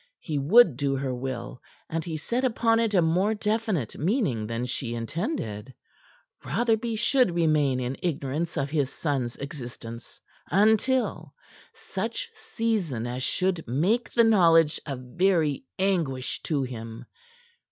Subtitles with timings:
[0.17, 4.65] He would do her will, and he set upon it a more definite meaning than
[4.65, 5.75] she intended.
[6.43, 10.19] Rotherby should remain in ignorance of his son's existence
[10.49, 11.35] until
[11.75, 17.05] such season as should make the knowledge a very anguish to him.